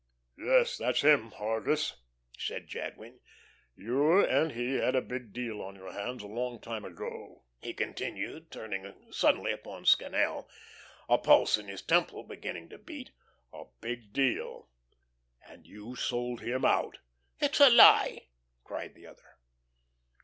[0.39, 1.93] "Yes, that's him, Hargus,"
[2.35, 3.19] said Jadwin.
[3.75, 7.75] "You and he had a big deal on your hands a long time ago," he
[7.75, 10.49] continued, turning suddenly upon Scannel,
[11.07, 13.11] a pulse in his temple beginning to beat.
[13.53, 14.69] "A big deal,
[15.45, 16.97] and you sold him out."
[17.39, 18.29] "It's a lie!"
[18.63, 19.37] cried the other.